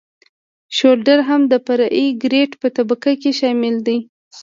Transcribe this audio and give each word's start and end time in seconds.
شولډر 0.77 1.19
هم 1.29 1.41
د 1.51 1.53
فرعي 1.65 2.05
ګریډ 2.23 2.51
په 2.61 2.67
طبقه 2.77 3.11
کې 3.21 3.31
شامل 3.39 3.75
دی 3.87 3.97